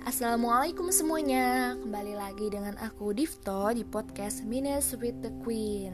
[0.00, 1.76] Assalamualaikum semuanya.
[1.76, 5.92] Kembali lagi dengan aku Difto di podcast Minutes with the Queen.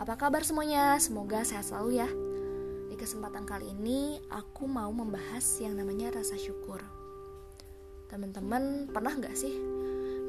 [0.00, 0.96] Apa kabar semuanya?
[0.96, 2.08] Semoga sehat selalu ya.
[2.88, 6.80] Di kesempatan kali ini aku mau membahas yang namanya rasa syukur.
[8.08, 9.52] Teman-teman pernah gak sih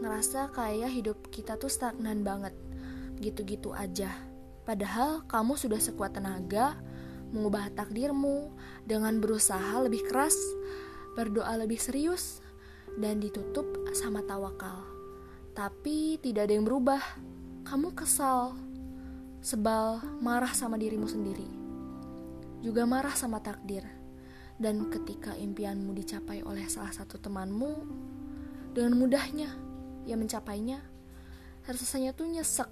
[0.04, 2.52] ngerasa kayak hidup kita tuh stagnan banget?
[3.24, 4.12] Gitu-gitu aja.
[4.68, 6.76] Padahal kamu sudah sekuat tenaga
[7.31, 8.52] mengubah takdirmu
[8.84, 10.35] dengan berusaha lebih keras,
[11.16, 12.44] berdoa lebih serius,
[12.96, 14.88] dan ditutup sama tawakal.
[15.52, 17.04] Tapi tidak ada yang berubah.
[17.68, 18.55] Kamu kesal,
[19.44, 21.50] sebal, marah sama dirimu sendiri.
[22.64, 23.84] Juga marah sama takdir.
[24.58, 27.86] Dan ketika impianmu dicapai oleh salah satu temanmu,
[28.73, 29.50] dengan mudahnya
[30.08, 30.81] ia mencapainya,
[31.67, 32.70] rasanya tuh nyesek.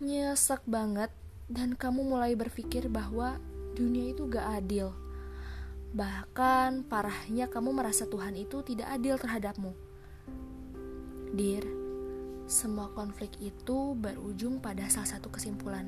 [0.00, 1.12] Nyesek banget
[1.48, 3.36] dan kamu mulai berpikir bahwa
[3.76, 4.92] dunia itu gak adil
[5.90, 9.74] Bahkan parahnya kamu merasa Tuhan itu tidak adil terhadapmu.
[11.34, 11.66] Dear,
[12.46, 15.86] semua konflik itu berujung pada salah satu kesimpulan.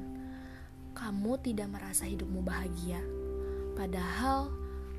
[0.95, 2.99] Kamu tidak merasa hidupmu bahagia.
[3.79, 4.51] Padahal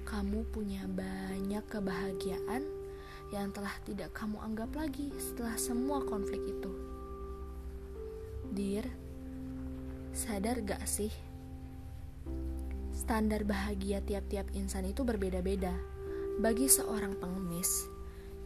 [0.07, 2.63] kamu punya banyak kebahagiaan
[3.31, 6.71] yang telah tidak kamu anggap lagi setelah semua konflik itu.
[8.55, 8.87] Dear,
[10.15, 11.11] sadar gak sih
[13.03, 15.75] Standar bahagia tiap-tiap insan itu berbeda-beda.
[16.39, 17.83] Bagi seorang pengemis,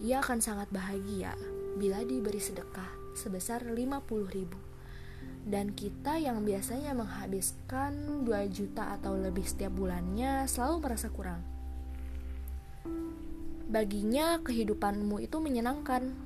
[0.01, 1.37] ia akan sangat bahagia
[1.77, 3.77] bila diberi sedekah sebesar 50
[4.33, 4.57] ribu.
[5.45, 11.45] Dan kita yang biasanya menghabiskan 2 juta atau lebih setiap bulannya selalu merasa kurang.
[13.69, 16.17] Baginya kehidupanmu itu menyenangkan.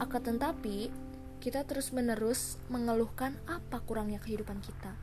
[0.00, 0.88] Akan tetapi,
[1.44, 4.96] kita terus-menerus mengeluhkan apa kurangnya kehidupan kita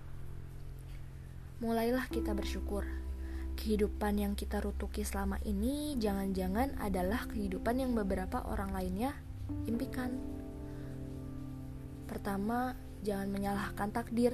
[1.62, 2.84] mulailah kita bersyukur.
[3.54, 9.14] Kehidupan yang kita rutuki selama ini jangan-jangan adalah kehidupan yang beberapa orang lainnya
[9.70, 10.10] impikan.
[12.10, 12.74] Pertama,
[13.06, 14.34] jangan menyalahkan takdir.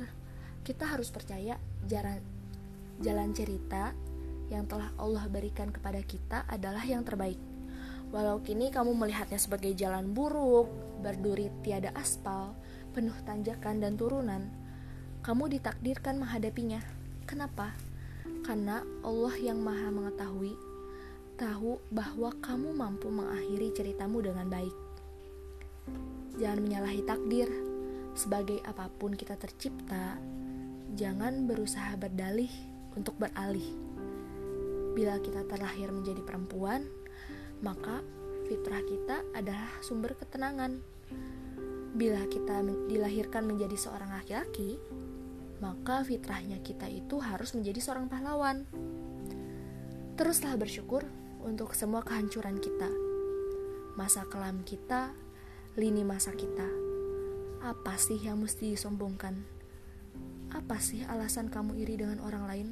[0.64, 2.24] Kita harus percaya jalan
[3.04, 3.92] jalan cerita
[4.48, 7.38] yang telah Allah berikan kepada kita adalah yang terbaik.
[8.16, 10.72] Walau kini kamu melihatnya sebagai jalan buruk,
[11.04, 12.56] berduri tiada aspal,
[12.96, 14.48] penuh tanjakan dan turunan,
[15.20, 16.97] kamu ditakdirkan menghadapinya.
[17.28, 17.76] Kenapa?
[18.48, 20.56] Karena Allah yang Maha Mengetahui
[21.36, 24.72] tahu bahwa kamu mampu mengakhiri ceritamu dengan baik.
[26.40, 27.52] Jangan menyalahi takdir.
[28.16, 30.18] Sebagai apa pun kita tercipta,
[30.96, 32.50] jangan berusaha berdalih
[32.96, 33.76] untuk beralih.
[34.96, 36.88] Bila kita terlahir menjadi perempuan,
[37.60, 38.02] maka
[38.48, 40.80] fitrah kita adalah sumber ketenangan.
[41.92, 44.80] Bila kita dilahirkan menjadi seorang laki-laki,
[45.58, 48.66] maka fitrahnya kita itu harus menjadi seorang pahlawan.
[50.18, 51.06] Teruslah bersyukur
[51.46, 52.90] untuk semua kehancuran kita,
[53.98, 55.14] masa kelam kita,
[55.78, 56.66] lini masa kita.
[57.62, 59.34] Apa sih yang mesti disombongkan?
[60.54, 62.68] Apa sih alasan kamu iri dengan orang lain?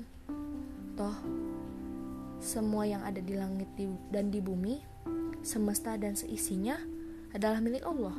[0.95, 1.17] Toh,
[2.41, 3.67] semua yang ada di langit
[4.13, 4.79] dan di bumi,
[5.41, 6.77] semesta dan seisinya
[7.35, 8.15] adalah milik Allah.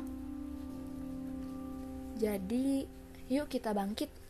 [2.17, 2.85] Jadi,
[3.29, 4.26] yuk kita bangkit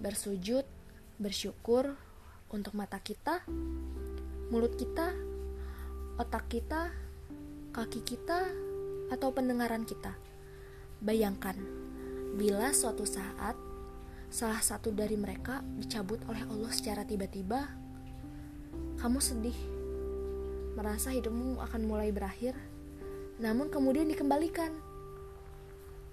[0.00, 0.64] bersujud,
[1.16, 1.96] bersyukur
[2.52, 3.42] untuk mata kita,
[4.52, 5.12] mulut kita,
[6.20, 6.92] otak kita,
[7.72, 8.46] kaki kita,
[9.10, 10.14] atau pendengaran kita.
[11.00, 11.56] Bayangkan,
[12.36, 13.56] bila suatu saat
[14.26, 17.68] salah satu dari mereka dicabut oleh Allah secara tiba-tiba,
[18.98, 19.58] kamu sedih,
[20.74, 22.56] merasa hidupmu akan mulai berakhir,
[23.40, 24.72] namun kemudian dikembalikan.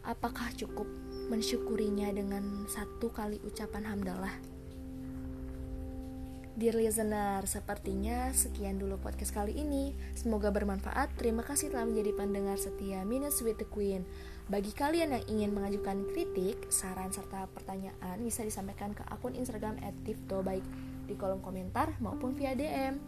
[0.03, 0.85] Apakah cukup
[1.31, 4.35] mensyukurinya dengan satu kali ucapan hamdalah.
[6.53, 9.97] Dear listener, sepertinya sekian dulu podcast kali ini.
[10.13, 11.17] Semoga bermanfaat.
[11.17, 14.05] Terima kasih telah menjadi pendengar setia Minutes with the Queen.
[14.45, 20.45] Bagi kalian yang ingin mengajukan kritik, saran, serta pertanyaan bisa disampaikan ke akun Instagram @tifto
[20.45, 20.61] baik
[21.09, 23.01] di kolom komentar maupun via DM.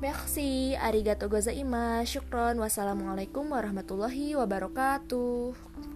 [0.00, 5.95] Merci, arigato gozaimasu, syukron, wassalamualaikum warahmatullahi wabarakatuh.